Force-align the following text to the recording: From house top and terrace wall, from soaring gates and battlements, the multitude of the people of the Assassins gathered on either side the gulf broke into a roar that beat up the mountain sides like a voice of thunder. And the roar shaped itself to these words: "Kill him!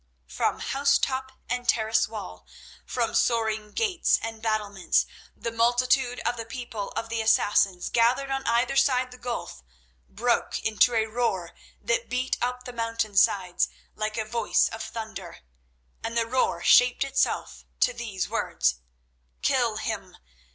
From 0.25 0.61
house 0.61 0.97
top 0.97 1.31
and 1.47 1.69
terrace 1.69 2.07
wall, 2.07 2.47
from 2.87 3.13
soaring 3.13 3.71
gates 3.71 4.17
and 4.23 4.41
battlements, 4.41 5.05
the 5.37 5.51
multitude 5.51 6.19
of 6.21 6.37
the 6.37 6.45
people 6.47 6.89
of 6.95 7.09
the 7.09 7.21
Assassins 7.21 7.87
gathered 7.91 8.31
on 8.31 8.43
either 8.47 8.75
side 8.75 9.11
the 9.11 9.19
gulf 9.19 9.61
broke 10.09 10.59
into 10.61 10.95
a 10.95 11.05
roar 11.05 11.51
that 11.83 12.09
beat 12.09 12.35
up 12.41 12.63
the 12.63 12.73
mountain 12.73 13.15
sides 13.15 13.69
like 13.95 14.17
a 14.17 14.25
voice 14.25 14.69
of 14.69 14.81
thunder. 14.81 15.41
And 16.03 16.17
the 16.17 16.25
roar 16.25 16.63
shaped 16.63 17.03
itself 17.03 17.63
to 17.81 17.93
these 17.93 18.27
words: 18.27 18.79
"Kill 19.43 19.77
him! 19.77 20.17